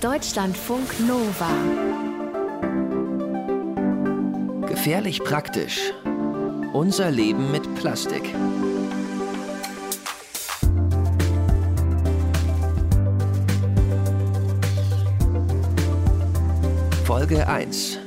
[0.00, 1.50] Deutschlandfunk Nova.
[4.68, 5.92] Gefährlich praktisch.
[6.72, 8.22] Unser Leben mit Plastik.
[17.04, 17.98] Folge 1.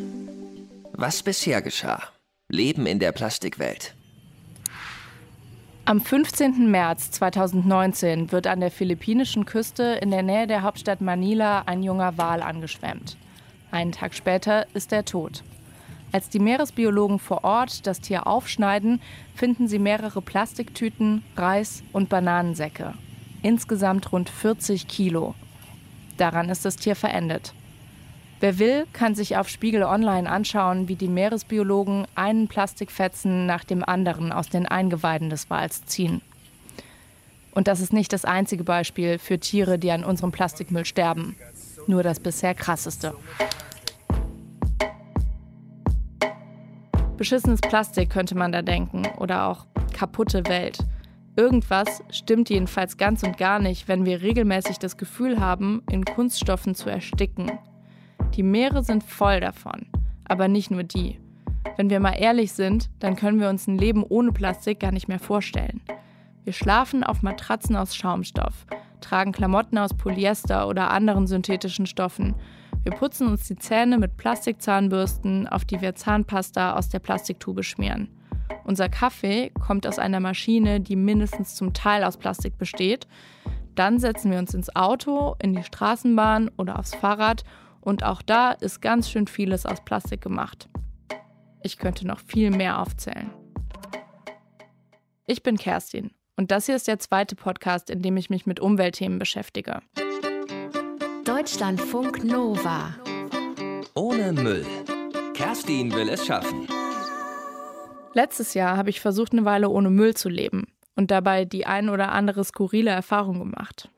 [0.93, 2.01] Was bisher geschah.
[2.47, 3.95] Leben in der Plastikwelt.
[5.83, 6.69] Am 15.
[6.69, 12.19] März 2019 wird an der philippinischen Küste in der Nähe der Hauptstadt Manila ein junger
[12.19, 13.17] Wal angeschwemmt.
[13.71, 15.43] Einen Tag später ist er tot.
[16.11, 19.01] Als die Meeresbiologen vor Ort das Tier aufschneiden,
[19.33, 22.93] finden sie mehrere Plastiktüten, Reis und Bananensäcke.
[23.41, 25.33] Insgesamt rund 40 Kilo.
[26.17, 27.55] Daran ist das Tier verendet.
[28.41, 33.87] Wer will, kann sich auf Spiegel Online anschauen, wie die Meeresbiologen einen Plastikfetzen nach dem
[33.87, 36.21] anderen aus den Eingeweiden des Wals ziehen.
[37.51, 41.35] Und das ist nicht das einzige Beispiel für Tiere, die an unserem Plastikmüll sterben.
[41.85, 43.13] Nur das bisher krasseste.
[47.17, 50.79] Beschissenes Plastik könnte man da denken oder auch kaputte Welt.
[51.35, 56.73] Irgendwas stimmt jedenfalls ganz und gar nicht, wenn wir regelmäßig das Gefühl haben, in Kunststoffen
[56.73, 57.51] zu ersticken,
[58.35, 59.87] die Meere sind voll davon.
[60.25, 61.19] Aber nicht nur die.
[61.77, 65.07] Wenn wir mal ehrlich sind, dann können wir uns ein Leben ohne Plastik gar nicht
[65.07, 65.81] mehr vorstellen.
[66.43, 68.65] Wir schlafen auf Matratzen aus Schaumstoff,
[68.99, 72.33] tragen Klamotten aus Polyester oder anderen synthetischen Stoffen.
[72.83, 78.09] Wir putzen uns die Zähne mit Plastikzahnbürsten, auf die wir Zahnpasta aus der Plastiktube schmieren.
[78.63, 83.07] Unser Kaffee kommt aus einer Maschine, die mindestens zum Teil aus Plastik besteht.
[83.75, 87.43] Dann setzen wir uns ins Auto, in die Straßenbahn oder aufs Fahrrad
[87.81, 90.69] und auch da ist ganz schön vieles aus Plastik gemacht.
[91.63, 93.29] Ich könnte noch viel mehr aufzählen.
[95.25, 98.59] Ich bin Kerstin und das hier ist der zweite Podcast, in dem ich mich mit
[98.59, 99.79] Umweltthemen beschäftige.
[101.25, 102.95] Deutschlandfunk Nova.
[103.93, 104.65] Ohne Müll.
[105.33, 106.67] Kerstin will es schaffen.
[108.13, 111.89] Letztes Jahr habe ich versucht, eine Weile ohne Müll zu leben und dabei die ein
[111.89, 113.89] oder andere skurrile Erfahrung gemacht.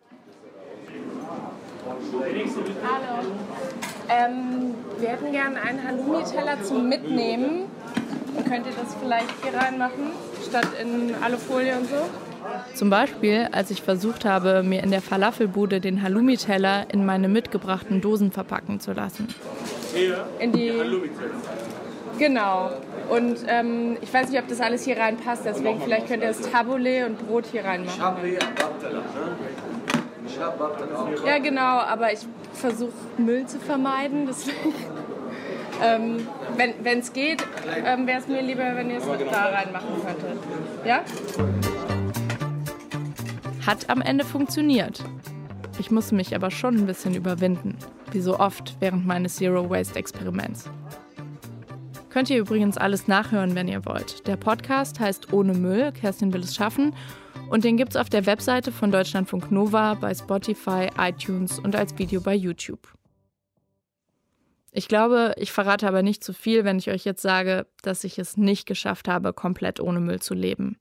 [2.84, 3.63] Hallo.
[4.10, 7.66] Ähm, wir hätten gerne einen Halloumi-Teller zum Mitnehmen.
[8.48, 10.12] Könnt ihr das vielleicht hier reinmachen,
[10.48, 11.96] statt in Alufolie und so?
[12.74, 18.02] Zum Beispiel, als ich versucht habe, mir in der Falafelbude den Halloumi-Teller in meine mitgebrachten
[18.02, 19.28] Dosen verpacken zu lassen.
[19.94, 20.26] Hier?
[20.40, 21.32] In die Halloumi-Teller.
[22.20, 22.72] Genau.
[23.10, 26.42] Und ähm, ich weiß nicht, ob das alles hier reinpasst, deswegen vielleicht könnt ihr das
[26.42, 28.38] Taboulet und Brot hier reinmachen.
[31.26, 32.20] Ja, genau, aber ich
[32.54, 34.26] versuche Müll zu vermeiden.
[34.28, 34.74] Deswegen,
[35.84, 36.28] ähm,
[36.58, 37.44] wenn es geht,
[37.86, 40.38] ähm, wäre es mir lieber, wenn ihr es da reinmachen könntet.
[40.86, 41.04] Ja?
[43.66, 45.04] Hat am Ende funktioniert.
[45.80, 47.78] Ich musste mich aber schon ein bisschen überwinden,
[48.12, 50.70] wie so oft während meines Zero Waste Experiments.
[52.10, 54.28] Könnt ihr übrigens alles nachhören, wenn ihr wollt.
[54.28, 56.94] Der Podcast heißt Ohne Müll, Kerstin will es schaffen
[57.54, 61.96] und den gibt es auf der Webseite von Deutschlandfunk Nova, bei Spotify, iTunes und als
[62.00, 62.92] Video bei YouTube.
[64.72, 68.18] Ich glaube, ich verrate aber nicht zu viel, wenn ich euch jetzt sage, dass ich
[68.18, 70.80] es nicht geschafft habe, komplett ohne Müll zu leben.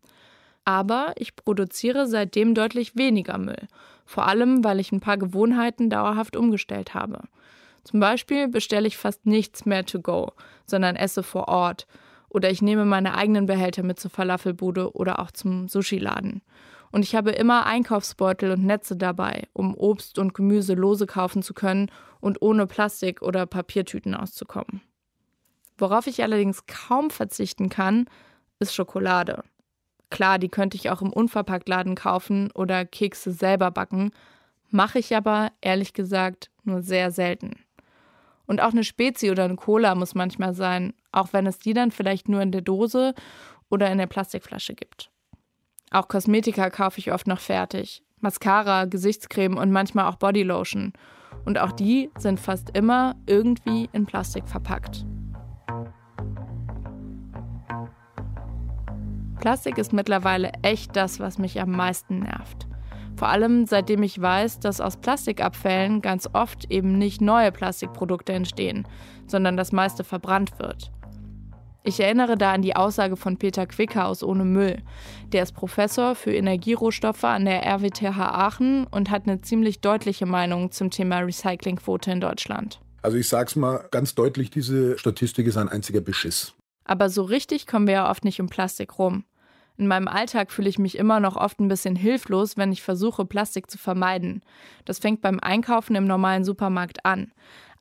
[0.65, 3.69] Aber ich produziere seitdem deutlich weniger Müll.
[4.07, 7.21] Vor allem, weil ich ein paar Gewohnheiten dauerhaft umgestellt habe.
[7.85, 10.33] Zum Beispiel bestelle ich fast nichts mehr to go,
[10.65, 11.87] sondern esse vor Ort
[12.33, 16.41] oder ich nehme meine eigenen Behälter mit zur Falafelbude oder auch zum Sushi-Laden.
[16.91, 21.53] Und ich habe immer Einkaufsbeutel und Netze dabei, um Obst und Gemüse lose kaufen zu
[21.53, 24.83] können und ohne Plastik oder Papiertüten auszukommen.
[25.77, 28.07] Worauf ich allerdings kaum verzichten kann,
[28.61, 29.43] ist Schokolade.
[30.11, 34.11] Klar, die könnte ich auch im Unverpacktladen kaufen oder Kekse selber backen,
[34.71, 37.57] mache ich aber ehrlich gesagt nur sehr selten.
[38.47, 41.91] Und auch eine Spezi oder eine Cola muss manchmal sein, auch wenn es die dann
[41.91, 43.15] vielleicht nur in der Dose
[43.71, 45.11] oder in der Plastikflasche gibt.
[45.91, 48.03] Auch Kosmetika kaufe ich oft noch fertig.
[48.21, 50.93] Mascara, Gesichtscreme und manchmal auch Bodylotion.
[51.45, 55.05] Und auch die sind fast immer irgendwie in Plastik verpackt.
[59.41, 62.69] Plastik ist mittlerweile echt das, was mich am meisten nervt.
[63.17, 68.87] Vor allem seitdem ich weiß, dass aus Plastikabfällen ganz oft eben nicht neue Plastikprodukte entstehen,
[69.27, 70.93] sondern das meiste verbrannt wird.
[71.85, 74.79] Ich erinnere da an die Aussage von Peter Quicker aus Ohne Müll.
[75.33, 80.71] Der ist Professor für Energierohstoffe an der RWTH Aachen und hat eine ziemlich deutliche Meinung
[80.71, 82.81] zum Thema Recyclingquote in Deutschland.
[83.03, 86.55] Also ich sag's mal ganz deutlich, diese Statistik ist ein einziger Beschiss.
[86.85, 89.25] Aber so richtig kommen wir ja oft nicht um Plastik rum.
[89.77, 93.25] In meinem Alltag fühle ich mich immer noch oft ein bisschen hilflos, wenn ich versuche,
[93.25, 94.43] Plastik zu vermeiden.
[94.85, 97.33] Das fängt beim Einkaufen im normalen Supermarkt an.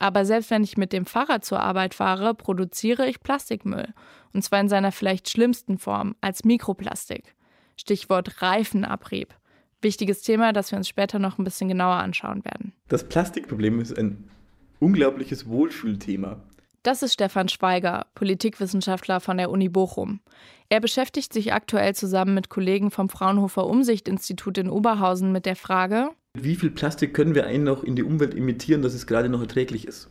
[0.02, 3.94] Aber selbst wenn ich mit dem Fahrrad zur Arbeit fahre, produziere ich Plastikmüll.
[4.34, 7.36] Und zwar in seiner vielleicht schlimmsten Form, als Mikroplastik.
[7.78, 9.36] Stichwort Reifenabrieb.
[9.80, 12.74] Wichtiges Thema, das wir uns später noch ein bisschen genauer anschauen werden.
[12.88, 14.28] Das Plastikproblem ist ein
[14.80, 16.42] unglaubliches Wohlfühlthema.
[16.82, 20.20] Das ist Stefan Schweiger, Politikwissenschaftler von der Uni Bochum.
[20.70, 26.10] Er beschäftigt sich aktuell zusammen mit Kollegen vom Fraunhofer Umsichtinstitut in Oberhausen mit der Frage,
[26.34, 29.42] wie viel Plastik können wir eigentlich noch in die Umwelt emittieren, dass es gerade noch
[29.42, 30.10] erträglich ist?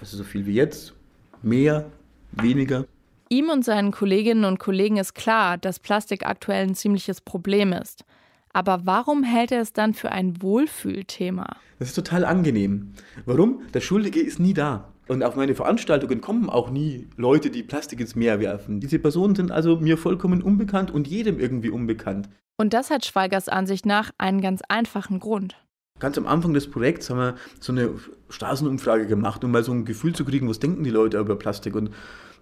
[0.00, 0.94] Also so viel wie jetzt,
[1.42, 1.90] mehr,
[2.32, 2.86] weniger.
[3.28, 8.04] Ihm und seinen Kolleginnen und Kollegen ist klar, dass Plastik aktuell ein ziemliches Problem ist.
[8.52, 11.56] Aber warum hält er es dann für ein Wohlfühlthema?
[11.78, 12.92] Das ist total angenehm.
[13.26, 13.60] Warum?
[13.74, 14.88] Der Schuldige ist nie da.
[15.08, 18.78] Und auf meine Veranstaltungen kommen auch nie Leute, die Plastik ins Meer werfen.
[18.78, 22.28] Diese Personen sind also mir vollkommen unbekannt und jedem irgendwie unbekannt.
[22.58, 25.56] Und das hat Schweigers Ansicht nach einen ganz einfachen Grund.
[25.98, 27.94] Ganz am Anfang des Projekts haben wir so eine
[28.28, 31.74] Straßenumfrage gemacht, um mal so ein Gefühl zu kriegen, was denken die Leute über Plastik.
[31.74, 31.90] Und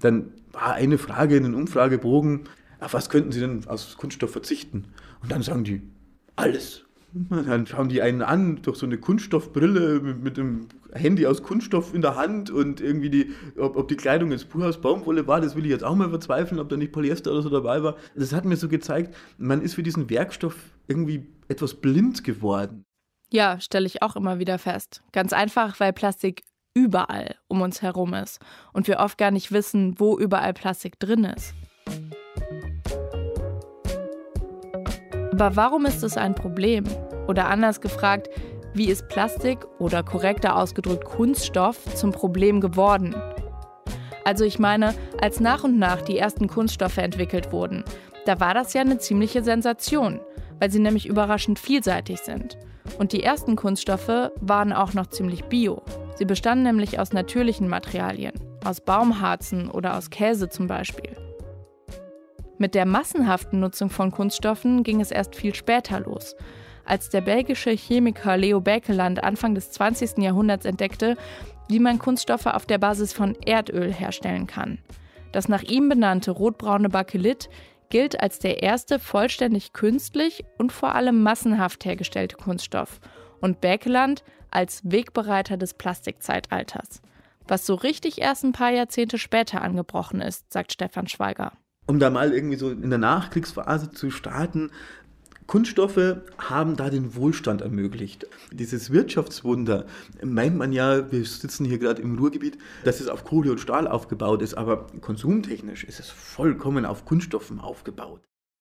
[0.01, 2.49] dann war eine Frage in den Umfragebogen,
[2.81, 4.87] auf was könnten sie denn aus Kunststoff verzichten?
[5.23, 5.83] Und dann sagen die,
[6.35, 6.86] alles.
[7.13, 11.95] Dann schauen die einen an durch so eine Kunststoffbrille mit, mit einem Handy aus Kunststoff
[11.95, 15.41] in der Hand und irgendwie die, ob, ob die Kleidung jetzt pur aus Baumwolle war,
[15.41, 17.97] das will ich jetzt auch mal verzweifeln, ob da nicht Polyester oder so dabei war.
[18.15, 20.57] Das hat mir so gezeigt, man ist für diesen Werkstoff
[20.89, 22.85] irgendwie etwas blind geworden.
[23.31, 25.03] Ja, stelle ich auch immer wieder fest.
[25.13, 26.43] Ganz einfach, weil Plastik
[26.75, 28.41] überall um uns herum ist
[28.73, 31.55] und wir oft gar nicht wissen, wo überall Plastik drin ist.
[35.39, 36.85] Aber warum ist es ein Problem?
[37.29, 38.31] Oder anders gefragt,
[38.73, 43.15] wie ist Plastik oder korrekter ausgedrückt Kunststoff zum Problem geworden?
[44.25, 47.85] Also ich meine, als nach und nach die ersten Kunststoffe entwickelt wurden,
[48.25, 50.21] da war das ja eine ziemliche Sensation,
[50.59, 52.57] weil sie nämlich überraschend vielseitig sind.
[52.99, 55.83] Und die ersten Kunststoffe waren auch noch ziemlich bio.
[56.15, 58.33] Sie bestanden nämlich aus natürlichen Materialien,
[58.65, 61.26] aus Baumharzen oder aus Käse zum Beispiel.
[62.59, 66.35] Mit der massenhaften Nutzung von Kunststoffen ging es erst viel später los.
[66.87, 70.19] Als der belgische Chemiker Leo Baekeland Anfang des 20.
[70.19, 71.17] Jahrhunderts entdeckte,
[71.69, 74.79] wie man Kunststoffe auf der Basis von Erdöl herstellen kann.
[75.33, 77.51] Das nach ihm benannte rotbraune Bakelit
[77.91, 83.01] gilt als der erste vollständig künstlich und vor allem massenhaft hergestellte Kunststoff
[83.41, 87.03] und Baekeland als Wegbereiter des Plastikzeitalters.
[87.47, 91.53] Was so richtig erst ein paar Jahrzehnte später angebrochen ist, sagt Stefan Schweiger
[91.87, 94.71] um da mal irgendwie so in der Nachkriegsphase zu starten,
[95.47, 98.27] Kunststoffe haben da den Wohlstand ermöglicht.
[98.51, 99.87] Dieses Wirtschaftswunder
[100.23, 103.87] meint man ja, wir sitzen hier gerade im Ruhrgebiet, dass es auf Kohle und Stahl
[103.87, 108.21] aufgebaut ist, aber konsumtechnisch ist es vollkommen auf Kunststoffen aufgebaut.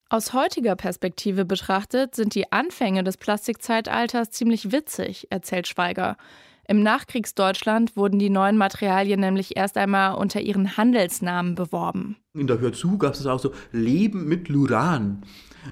[0.10, 6.18] Aus heutiger Perspektive betrachtet sind die Anfänge des Plastikzeitalters ziemlich witzig, erzählt Schweiger.
[6.68, 12.18] Im Nachkriegsdeutschland wurden die neuen Materialien nämlich erst einmal unter ihren Handelsnamen beworben.
[12.34, 15.22] In der Hörzu gab es auch so Leben mit Luran.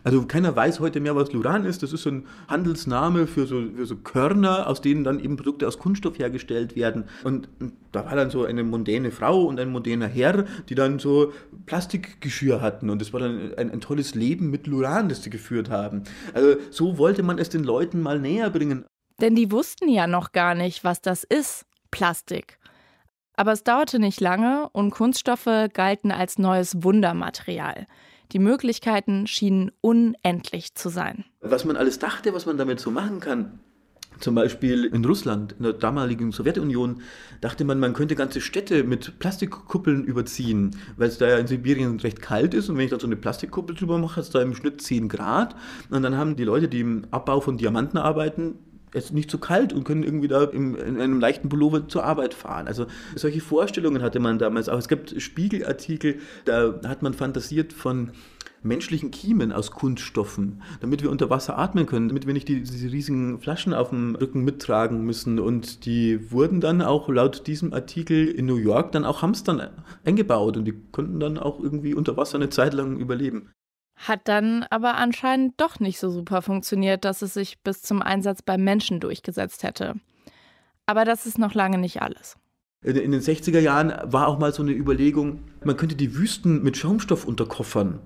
[0.04, 1.84] Also keiner weiß heute mehr, was Luran ist.
[1.84, 5.68] Das ist so ein Handelsname für so, für so Körner, aus denen dann eben Produkte
[5.68, 7.06] aus Kunststoff hergestellt werden.
[7.24, 7.50] Und
[7.92, 11.32] da war dann so eine mondäne Frau und ein mondäner Herr, die dann so
[11.66, 12.90] Plastikgeschirr hatten.
[12.90, 16.04] Und das war dann ein, ein tolles Leben mit Luran, das sie geführt haben.
[16.34, 18.86] Also so wollte man es den Leuten mal näher bringen.
[19.22, 22.60] Denn die wussten ja noch gar nicht, was das ist, Plastik.
[23.36, 27.88] Aber es dauerte nicht lange und Kunststoffe galten als neues Wundermaterial.
[28.32, 31.26] Die Möglichkeiten schienen unendlich zu sein.
[31.42, 33.60] Was man alles dachte, was man damit so machen kann.
[34.20, 37.02] Zum Beispiel in Russland, in der damaligen Sowjetunion,
[37.42, 42.00] dachte man, man könnte ganze Städte mit Plastikkuppeln überziehen, weil es da ja in Sibirien
[42.00, 44.42] recht kalt ist und wenn ich da so eine Plastikkuppel drüber mache, hat es da
[44.42, 45.56] im Schnitt 10 Grad
[45.90, 48.60] und dann haben die Leute, die im Abbau von Diamanten arbeiten,
[48.94, 52.04] es ist nicht zu kalt und können irgendwie da im, in einem leichten Pullover zur
[52.04, 52.68] Arbeit fahren.
[52.68, 52.86] Also
[53.16, 54.78] solche Vorstellungen hatte man damals auch.
[54.78, 58.12] Es gibt Spiegelartikel, da hat man fantasiert von
[58.64, 62.92] menschlichen Kiemen aus Kunststoffen, damit wir unter Wasser atmen können, damit wir nicht die, diese
[62.92, 65.40] riesigen Flaschen auf dem Rücken mittragen müssen.
[65.40, 69.70] Und die wurden dann auch laut diesem Artikel in New York dann auch Hamstern
[70.06, 73.50] eingebaut und die konnten dann auch irgendwie unter Wasser eine Zeit lang überleben.
[73.96, 78.42] Hat dann aber anscheinend doch nicht so super funktioniert, dass es sich bis zum Einsatz
[78.42, 79.96] beim Menschen durchgesetzt hätte.
[80.86, 82.36] Aber das ist noch lange nicht alles.
[82.84, 86.76] In den 60er Jahren war auch mal so eine Überlegung, man könnte die Wüsten mit
[86.76, 88.00] Schaumstoff unterkoffern.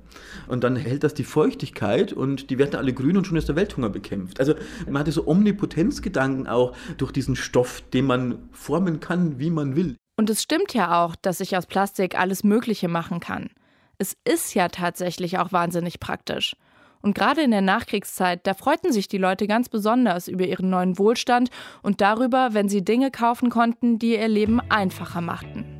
[0.48, 3.56] Und dann hält das die Feuchtigkeit und die werden alle grün und schon ist der
[3.56, 4.40] Welthunger bekämpft.
[4.40, 4.54] Also
[4.86, 9.96] man hatte so Omnipotenzgedanken auch durch diesen Stoff, den man formen kann, wie man will.
[10.20, 13.50] Und es stimmt ja auch, dass ich aus Plastik alles Mögliche machen kann.
[13.98, 16.56] Es ist ja tatsächlich auch wahnsinnig praktisch.
[17.02, 20.98] Und gerade in der Nachkriegszeit, da freuten sich die Leute ganz besonders über ihren neuen
[20.98, 21.50] Wohlstand
[21.84, 25.77] und darüber, wenn sie Dinge kaufen konnten, die ihr Leben einfacher machten.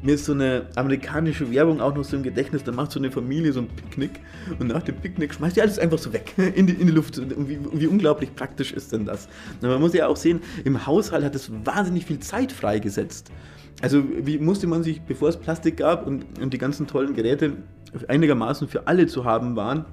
[0.00, 3.10] Mir ist so eine amerikanische Werbung auch noch so im Gedächtnis, da macht so eine
[3.10, 4.20] Familie so ein Picknick
[4.60, 7.18] und nach dem Picknick schmeißt die alles einfach so weg in die, in die Luft.
[7.18, 9.28] Und wie, wie, unglaublich praktisch ist denn das?
[9.60, 13.32] Und man muss ja auch sehen, im Haushalt hat es wahnsinnig viel Zeit freigesetzt.
[13.80, 17.56] Also wie musste man sich, bevor es Plastik gab und, und die ganzen tollen Geräte
[18.06, 19.84] einigermaßen für alle zu haben waren,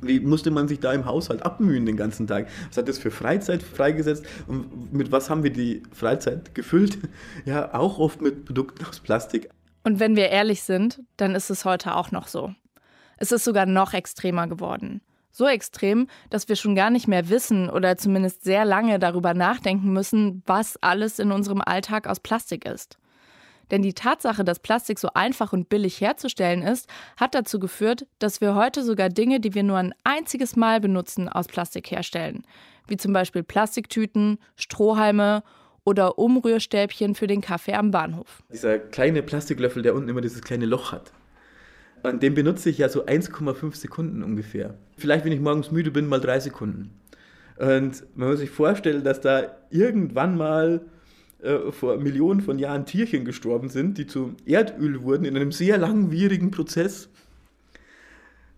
[0.00, 2.48] wie musste man sich da im Haushalt abmühen den ganzen Tag?
[2.68, 4.24] Was hat das für Freizeit freigesetzt?
[4.46, 6.98] Und mit was haben wir die Freizeit gefüllt?
[7.44, 9.48] Ja, auch oft mit Produkten aus Plastik.
[9.84, 12.52] Und wenn wir ehrlich sind, dann ist es heute auch noch so.
[13.16, 15.00] Es ist sogar noch extremer geworden.
[15.30, 19.92] So extrem, dass wir schon gar nicht mehr wissen oder zumindest sehr lange darüber nachdenken
[19.92, 22.98] müssen, was alles in unserem Alltag aus Plastik ist.
[23.70, 28.40] Denn die Tatsache, dass Plastik so einfach und billig herzustellen ist, hat dazu geführt, dass
[28.40, 32.44] wir heute sogar Dinge, die wir nur ein einziges Mal benutzen, aus Plastik herstellen.
[32.86, 35.42] Wie zum Beispiel Plastiktüten, Strohhalme
[35.84, 38.42] oder Umrührstäbchen für den Kaffee am Bahnhof.
[38.52, 41.12] Dieser kleine Plastiklöffel, der unten immer dieses kleine Loch hat.
[42.02, 44.74] Und den benutze ich ja so 1,5 Sekunden ungefähr.
[44.96, 47.00] Vielleicht, wenn ich morgens müde bin, mal drei Sekunden.
[47.58, 50.82] Und man muss sich vorstellen, dass da irgendwann mal
[51.42, 55.78] äh, vor Millionen von Jahren Tierchen gestorben sind, die zu Erdöl wurden in einem sehr
[55.78, 57.08] langwierigen Prozess.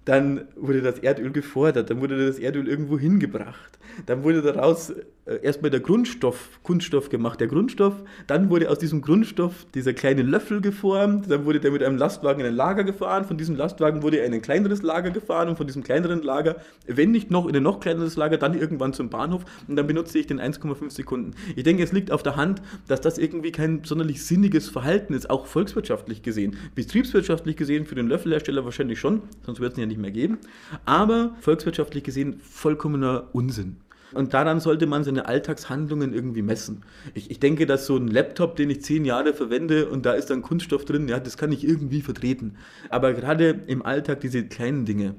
[0.06, 3.78] Dann wurde das Erdöl gefordert, dann wurde das Erdöl irgendwo hingebracht.
[4.06, 4.94] Dann wurde daraus
[5.37, 7.94] erstmal der Grundstoff, Kunststoff gemacht, der Grundstoff.
[8.26, 11.30] Dann wurde aus diesem Grundstoff dieser kleine Löffel geformt.
[11.30, 13.25] Dann wurde der mit einem Lastwagen in ein Lager gefahren.
[13.25, 16.56] Von diesem Lastwagen wurde er in ein kleineres Lager gefahren und von diesem kleineren Lager,
[16.87, 19.44] wenn nicht noch in ein noch kleineres Lager, dann irgendwann zum Bahnhof.
[19.68, 21.32] Und dann benutze ich den 1,5 Sekunden.
[21.56, 25.30] Ich denke, es liegt auf der Hand, dass das irgendwie kein sonderlich sinniges Verhalten ist,
[25.30, 26.56] auch volkswirtschaftlich gesehen.
[26.75, 30.38] Betriebswirtschaftlich gesehen für den Löffelhersteller wahrscheinlich schon, sonst wird es ihn ja nicht mehr geben.
[30.84, 33.76] Aber volkswirtschaftlich gesehen vollkommener Unsinn.
[34.12, 36.84] Und daran sollte man seine Alltagshandlungen irgendwie messen.
[37.14, 40.30] Ich, ich denke, dass so ein Laptop, den ich zehn Jahre verwende und da ist
[40.30, 42.56] dann Kunststoff drin, ja, das kann ich irgendwie vertreten.
[42.88, 45.14] Aber gerade im Alltag diese kleinen Dinge,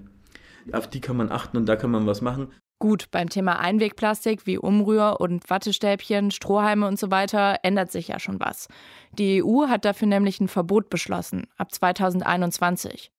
[0.72, 2.50] auf die kann man achten und da kann man was machen.
[2.82, 8.20] Gut, beim Thema Einwegplastik wie Umrühr- und Wattestäbchen, Strohhalme und so weiter ändert sich ja
[8.20, 8.68] schon was.
[9.12, 13.12] Die EU hat dafür nämlich ein Verbot beschlossen, ab 2021.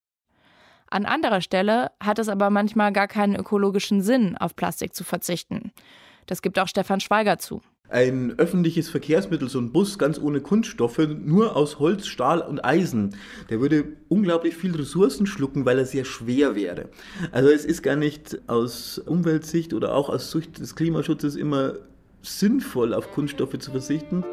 [0.93, 5.73] An anderer Stelle hat es aber manchmal gar keinen ökologischen Sinn, auf Plastik zu verzichten.
[6.27, 7.63] Das gibt auch Stefan Schweiger zu.
[7.89, 13.17] Ein öffentliches Verkehrsmittel, so ein Bus ganz ohne Kunststoffe, nur aus Holz, Stahl und Eisen,
[13.49, 16.91] der würde unglaublich viel Ressourcen schlucken, weil er sehr schwer wäre.
[17.31, 21.73] Also es ist gar nicht aus Umweltsicht oder auch aus Sicht des Klimaschutzes immer
[22.21, 24.25] sinnvoll, auf Kunststoffe zu verzichten.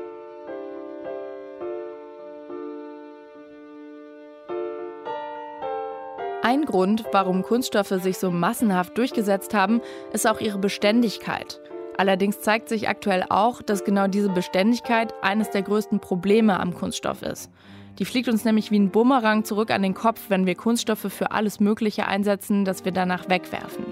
[6.50, 9.82] Ein Grund, warum Kunststoffe sich so massenhaft durchgesetzt haben,
[10.13, 11.62] ist auch ihre Beständigkeit.
[11.96, 17.22] Allerdings zeigt sich aktuell auch, dass genau diese Beständigkeit eines der größten Probleme am Kunststoff
[17.22, 17.51] ist.
[18.00, 21.29] Die fliegt uns nämlich wie ein Bumerang zurück an den Kopf, wenn wir Kunststoffe für
[21.29, 23.86] alles Mögliche einsetzen, das wir danach wegwerfen.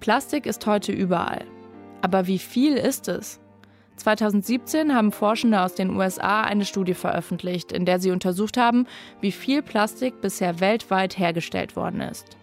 [0.00, 1.46] Plastik ist heute überall.
[2.02, 3.40] Aber wie viel ist es?
[3.96, 8.86] 2017 haben Forschende aus den USA eine Studie veröffentlicht, in der sie untersucht haben,
[9.20, 12.36] wie viel Plastik bisher weltweit hergestellt worden ist.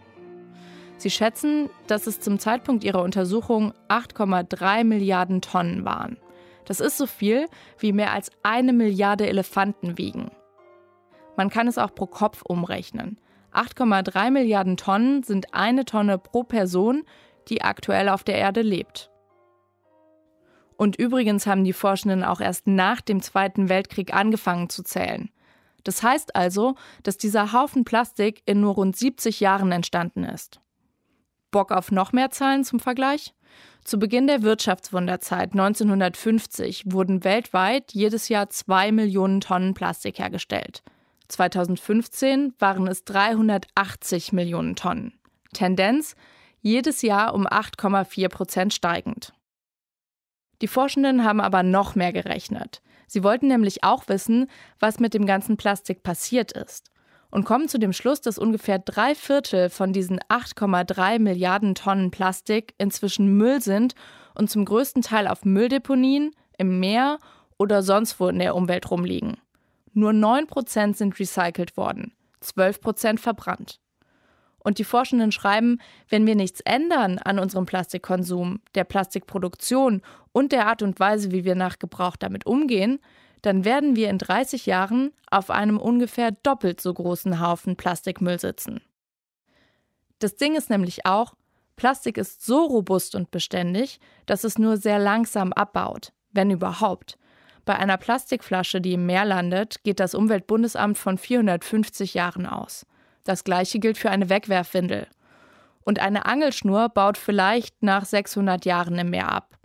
[0.98, 6.18] Sie schätzen, dass es zum Zeitpunkt ihrer Untersuchung 8,3 Milliarden Tonnen waren.
[6.66, 10.32] Das ist so viel, wie mehr als eine Milliarde Elefanten wiegen.
[11.36, 13.18] Man kann es auch pro Kopf umrechnen.
[13.54, 17.04] 8,3 Milliarden Tonnen sind eine Tonne pro Person,
[17.50, 19.12] die aktuell auf der Erde lebt.
[20.78, 25.30] Und übrigens haben die Forschenden auch erst nach dem Zweiten Weltkrieg angefangen zu zählen.
[25.84, 30.62] Das heißt also, dass dieser Haufen Plastik in nur rund 70 Jahren entstanden ist.
[31.52, 33.34] Bock auf noch mehr Zahlen zum Vergleich?
[33.84, 40.84] Zu Beginn der Wirtschaftswunderzeit 1950 wurden weltweit jedes Jahr zwei Millionen Tonnen Plastik hergestellt.
[41.28, 45.14] 2015 waren es 380 Millionen Tonnen.
[45.54, 46.16] Tendenz
[46.62, 49.34] jedes Jahr um 8,4 Prozent steigend.
[50.64, 52.82] Die Forschenden haben aber noch mehr gerechnet.
[53.06, 56.90] Sie wollten nämlich auch wissen, was mit dem ganzen Plastik passiert ist.
[57.30, 62.76] Und kommen zu dem Schluss, dass ungefähr drei Viertel von diesen 8,3 Milliarden Tonnen Plastik
[62.78, 63.94] inzwischen Müll sind
[64.36, 67.20] und zum größten Teil auf Mülldeponien, im Meer
[67.58, 69.36] oder sonst wo in der Umwelt rumliegen.
[69.92, 73.82] Nur 9 Prozent sind recycelt worden, 12 Prozent verbrannt.
[74.64, 75.80] Und die Forschenden schreiben,
[76.10, 80.02] wenn wir nichts ändern an unserem Plastikkonsum, der Plastikproduktion
[80.32, 83.00] und der Art und Weise, wie wir nach Gebrauch damit umgehen,
[83.42, 88.82] dann werden wir in 30 Jahren auf einem ungefähr doppelt so großen Haufen Plastikmüll sitzen.
[90.20, 91.36] Das Ding ist nämlich auch,
[91.76, 97.18] Plastik ist so robust und beständig, dass es nur sehr langsam abbaut, wenn überhaupt.
[97.66, 102.86] Bei einer Plastikflasche, die im Meer landet, geht das Umweltbundesamt von 450 Jahren aus.
[103.24, 105.08] Das gleiche gilt für eine Wegwerfwindel.
[105.86, 109.58] Und eine Angelschnur baut vielleicht nach 600 Jahren im Meer ab.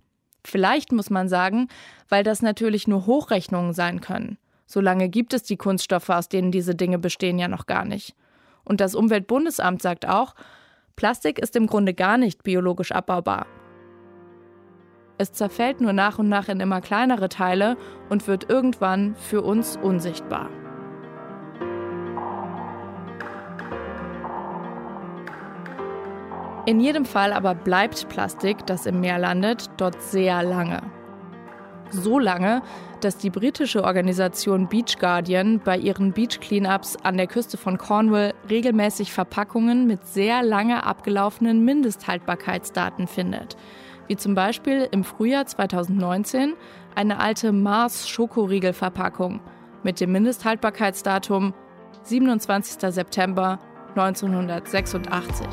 [0.45, 1.69] Vielleicht muss man sagen,
[2.09, 4.39] weil das natürlich nur Hochrechnungen sein können.
[4.67, 8.15] So lange gibt es die Kunststoffe, aus denen diese Dinge bestehen, ja noch gar nicht.
[8.65, 10.35] Und das Umweltbundesamt sagt auch,
[10.97, 13.47] Plastik ist im Grunde gar nicht biologisch abbaubar.
[15.17, 17.77] Es zerfällt nur nach und nach in immer kleinere Teile
[18.09, 20.49] und wird irgendwann für uns unsichtbar.
[26.69, 30.83] In jedem Fall aber bleibt Plastik, das im Meer landet, dort sehr lange.
[31.91, 32.61] So lange,
[33.01, 38.35] dass die britische Organisation Beach Guardian bei ihren Beach Cleanups an der Küste von Cornwall
[38.51, 43.57] regelmäßig Verpackungen mit sehr lange abgelaufenen Mindesthaltbarkeitsdaten findet
[44.09, 46.55] wie zum Beispiel im Frühjahr 2019
[46.95, 49.41] eine alte Mars Schokoriegelverpackung
[49.85, 51.55] mit dem Mindesthaltbarkeitsdatum
[52.05, 52.91] 27.
[52.91, 53.59] September
[53.95, 55.47] 1986.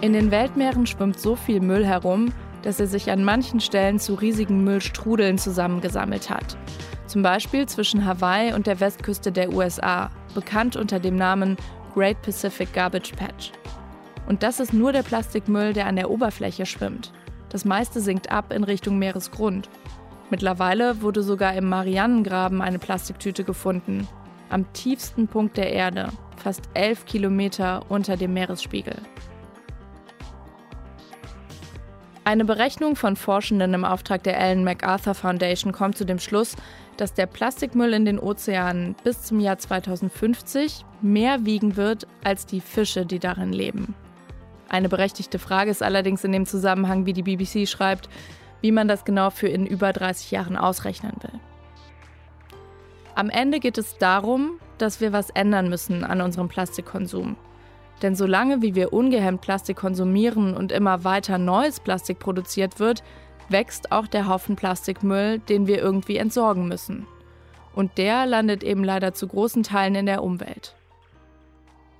[0.00, 4.14] In den Weltmeeren schwimmt so viel Müll herum, dass er sich an manchen Stellen zu
[4.14, 6.56] riesigen Müllstrudeln zusammengesammelt hat.
[7.06, 11.56] Zum Beispiel zwischen Hawaii und der Westküste der USA, bekannt unter dem Namen
[11.94, 13.50] Great Pacific Garbage Patch.
[14.28, 17.12] Und das ist nur der Plastikmüll, der an der Oberfläche schwimmt.
[17.48, 19.68] Das meiste sinkt ab in Richtung Meeresgrund.
[20.30, 24.06] Mittlerweile wurde sogar im Marianengraben eine Plastiktüte gefunden,
[24.48, 28.96] am tiefsten Punkt der Erde, fast elf Kilometer unter dem Meeresspiegel.
[32.28, 36.56] Eine Berechnung von Forschenden im Auftrag der Ellen MacArthur Foundation kommt zu dem Schluss,
[36.98, 42.60] dass der Plastikmüll in den Ozeanen bis zum Jahr 2050 mehr wiegen wird als die
[42.60, 43.94] Fische, die darin leben.
[44.68, 48.10] Eine berechtigte Frage ist allerdings in dem Zusammenhang, wie die BBC schreibt,
[48.60, 51.40] wie man das genau für in über 30 Jahren ausrechnen will.
[53.14, 57.38] Am Ende geht es darum, dass wir was ändern müssen an unserem Plastikkonsum.
[58.02, 63.02] Denn solange wie wir ungehemmt Plastik konsumieren und immer weiter neues Plastik produziert wird,
[63.48, 67.06] wächst auch der Haufen Plastikmüll, den wir irgendwie entsorgen müssen.
[67.74, 70.74] Und der landet eben leider zu großen Teilen in der Umwelt.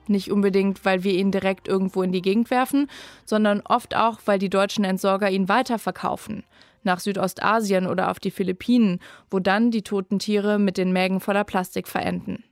[0.06, 2.88] Nicht unbedingt, weil wir ihn direkt irgendwo in die Gegend werfen,
[3.26, 6.44] sondern oft auch, weil die deutschen Entsorger ihn weiterverkaufen.
[6.82, 11.44] Nach Südostasien oder auf die Philippinen, wo dann die toten Tiere mit den Mägen voller
[11.44, 12.42] Plastik verenden.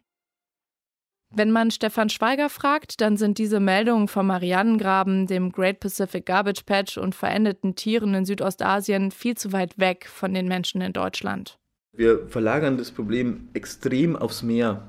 [1.35, 6.63] Wenn man Stefan Schweiger fragt, dann sind diese Meldungen vom Marianengraben, dem Great Pacific Garbage
[6.65, 11.59] Patch und verendeten Tieren in Südostasien viel zu weit weg von den Menschen in Deutschland.
[11.93, 14.87] Wir verlagern das Problem extrem aufs Meer.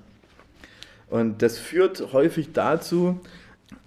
[1.09, 3.19] Und das führt häufig dazu,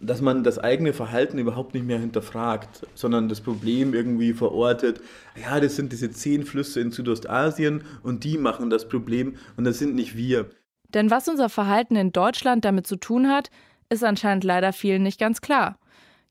[0.00, 5.00] dass man das eigene Verhalten überhaupt nicht mehr hinterfragt, sondern das Problem irgendwie verortet.
[5.40, 9.78] Ja, das sind diese zehn Flüsse in Südostasien und die machen das Problem und das
[9.78, 10.50] sind nicht wir.
[10.94, 13.50] Denn was unser Verhalten in Deutschland damit zu tun hat,
[13.88, 15.78] ist anscheinend leider vielen nicht ganz klar.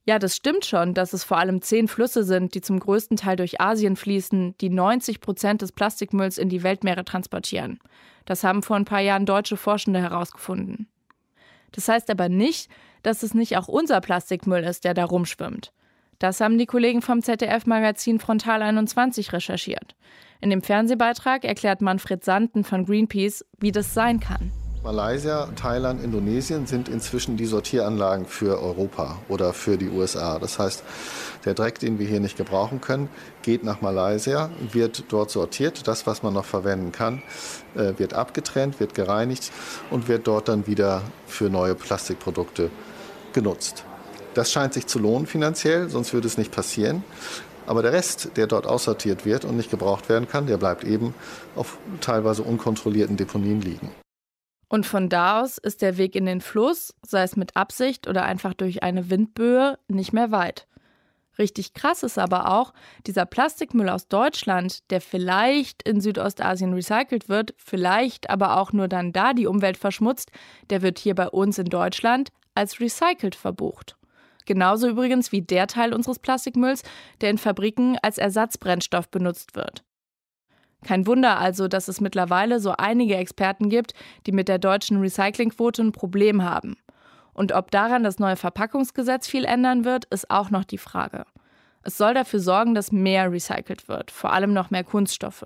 [0.05, 3.35] Ja, das stimmt schon, dass es vor allem zehn Flüsse sind, die zum größten Teil
[3.35, 7.79] durch Asien fließen, die 90 Prozent des Plastikmülls in die Weltmeere transportieren.
[8.25, 10.87] Das haben vor ein paar Jahren deutsche Forschende herausgefunden.
[11.71, 12.71] Das heißt aber nicht,
[13.03, 15.73] dass es nicht auch unser Plastikmüll ist, der da rumschwimmt.
[16.17, 19.95] Das haben die Kollegen vom ZDF-Magazin Frontal 21 recherchiert.
[20.41, 24.51] In dem Fernsehbeitrag erklärt Manfred Sanden von Greenpeace, wie das sein kann.
[24.81, 30.39] Malaysia, Thailand, Indonesien sind inzwischen die Sortieranlagen für Europa oder für die USA.
[30.39, 30.83] Das heißt,
[31.43, 33.09] der Dreck, den wir hier nicht gebrauchen können,
[33.41, 35.85] geht nach Malaysia, wird dort sortiert.
[35.89, 37.21] Das, was man noch verwenden kann,
[37.75, 39.51] äh, wird abgetrennt, wird gereinigt
[39.89, 42.71] und wird dort dann wieder für neue Plastikprodukte
[43.33, 43.83] genutzt.
[44.33, 47.03] Das scheint sich zu lohnen finanziell, sonst würde es nicht passieren.
[47.69, 51.13] Aber der Rest, der dort aussortiert wird und nicht gebraucht werden kann, der bleibt eben
[51.55, 53.91] auf teilweise unkontrollierten Deponien liegen.
[54.69, 58.23] Und von da aus ist der Weg in den Fluss, sei es mit Absicht oder
[58.23, 60.67] einfach durch eine Windböe, nicht mehr weit.
[61.37, 62.73] Richtig krass ist aber auch,
[63.05, 69.13] dieser Plastikmüll aus Deutschland, der vielleicht in Südostasien recycelt wird, vielleicht aber auch nur dann
[69.13, 70.31] da die Umwelt verschmutzt,
[70.71, 73.98] der wird hier bei uns in Deutschland als recycelt verbucht.
[74.49, 76.81] Genauso übrigens wie der Teil unseres Plastikmülls,
[77.21, 79.83] der in Fabriken als Ersatzbrennstoff benutzt wird.
[80.83, 83.93] Kein Wunder also, dass es mittlerweile so einige Experten gibt,
[84.25, 86.77] die mit der deutschen Recyclingquote ein Problem haben.
[87.31, 91.25] Und ob daran das neue Verpackungsgesetz viel ändern wird, ist auch noch die Frage.
[91.83, 95.45] Es soll dafür sorgen, dass mehr recycelt wird, vor allem noch mehr Kunststoffe.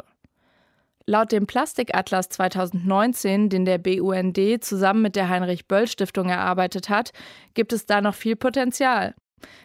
[1.06, 7.12] Laut dem Plastikatlas 2019, den der BUND zusammen mit der Heinrich-Böll-Stiftung erarbeitet hat,
[7.54, 9.14] gibt es da noch viel Potenzial.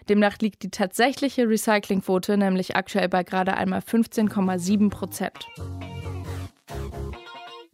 [0.09, 5.47] Demnach liegt die tatsächliche Recyclingquote nämlich aktuell bei gerade einmal 15,7 Prozent.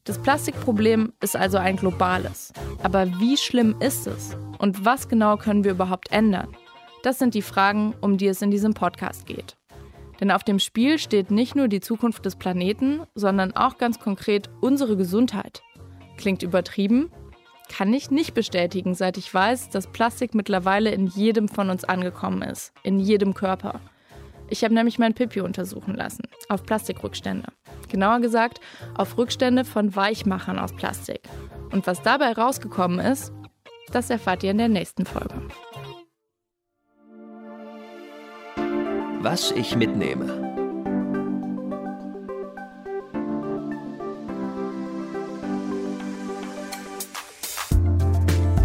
[0.05, 2.53] Das Plastikproblem ist also ein globales.
[2.83, 4.37] Aber wie schlimm ist es?
[4.59, 6.55] Und was genau können wir überhaupt ändern?
[7.03, 9.57] Das sind die Fragen, um die es in diesem Podcast geht.
[10.21, 14.51] Denn auf dem Spiel steht nicht nur die Zukunft des Planeten, sondern auch ganz konkret
[14.61, 15.63] unsere Gesundheit.
[16.17, 17.11] Klingt übertrieben?
[17.69, 22.43] Kann ich nicht bestätigen, seit ich weiß, dass Plastik mittlerweile in jedem von uns angekommen
[22.43, 23.81] ist, in jedem Körper.
[24.51, 27.49] Ich habe nämlich mein Pipi untersuchen lassen, auf Plastikrückstände.
[27.89, 28.61] Genauer gesagt,
[28.95, 31.23] auf Rückstände von Weichmachern aus Plastik.
[31.73, 33.33] Und was dabei rausgekommen ist,
[33.93, 35.35] das erfahrt ihr in der nächsten Folge.
[39.25, 40.27] Was ich mitnehme.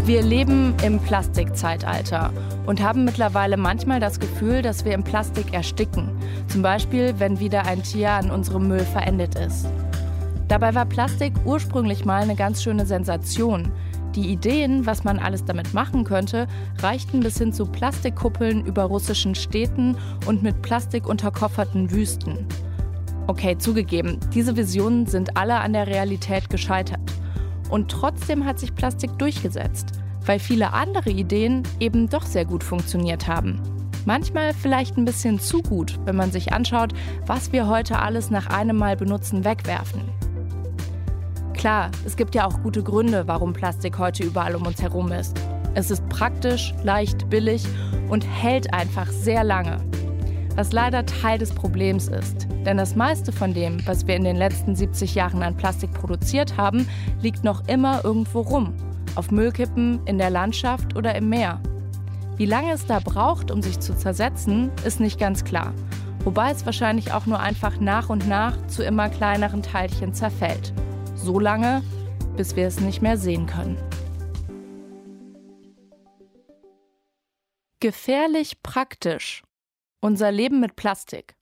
[0.04, 2.30] Wir leben im Plastikzeitalter
[2.66, 6.10] und haben mittlerweile manchmal das Gefühl, dass wir im Plastik ersticken.
[6.48, 9.66] Zum Beispiel, wenn wieder ein Tier an unserem Müll verendet ist.
[10.48, 13.72] Dabei war Plastik ursprünglich mal eine ganz schöne Sensation.
[14.14, 19.36] Die Ideen, was man alles damit machen könnte, reichten bis hin zu Plastikkuppeln über russischen
[19.36, 19.96] Städten
[20.26, 22.46] und mit Plastik unterkofferten Wüsten.
[23.28, 26.98] Okay, zugegeben, diese Visionen sind alle an der Realität gescheitert.
[27.68, 29.92] Und trotzdem hat sich Plastik durchgesetzt,
[30.26, 33.60] weil viele andere Ideen eben doch sehr gut funktioniert haben.
[34.06, 36.92] Manchmal vielleicht ein bisschen zu gut, wenn man sich anschaut,
[37.26, 40.00] was wir heute alles nach einem Mal benutzen wegwerfen.
[41.60, 45.38] Klar, es gibt ja auch gute Gründe, warum Plastik heute überall um uns herum ist.
[45.74, 47.66] Es ist praktisch, leicht, billig
[48.08, 49.76] und hält einfach sehr lange.
[50.56, 52.48] Was leider Teil des Problems ist.
[52.64, 56.56] Denn das meiste von dem, was wir in den letzten 70 Jahren an Plastik produziert
[56.56, 56.88] haben,
[57.20, 58.72] liegt noch immer irgendwo rum.
[59.14, 61.60] Auf Müllkippen, in der Landschaft oder im Meer.
[62.38, 65.74] Wie lange es da braucht, um sich zu zersetzen, ist nicht ganz klar.
[66.24, 70.72] Wobei es wahrscheinlich auch nur einfach nach und nach zu immer kleineren Teilchen zerfällt
[71.20, 71.82] so lange,
[72.36, 73.76] bis wir es nicht mehr sehen können.
[77.80, 79.42] Gefährlich praktisch.
[80.00, 81.36] Unser Leben mit Plastik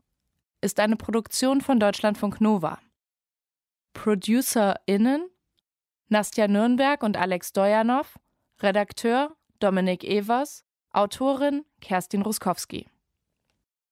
[0.61, 2.79] ist eine Produktion von Deutschlandfunk Nova.
[3.93, 5.29] ProducerInnen
[6.09, 8.19] Nastja Nürnberg und Alex Dojanow,
[8.61, 12.89] Redakteur Dominik Evers, Autorin Kerstin Ruskowski.